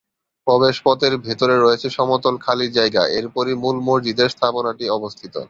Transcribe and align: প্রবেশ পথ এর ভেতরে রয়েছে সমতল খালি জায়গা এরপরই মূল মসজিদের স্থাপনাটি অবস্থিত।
প্রবেশ 0.47 0.75
পথ 0.85 0.99
এর 1.03 1.13
ভেতরে 1.25 1.55
রয়েছে 1.57 1.87
সমতল 1.97 2.35
খালি 2.45 2.67
জায়গা 2.77 3.03
এরপরই 3.17 3.55
মূল 3.63 3.77
মসজিদের 3.87 4.29
স্থাপনাটি 4.29 4.85
অবস্থিত। 4.97 5.35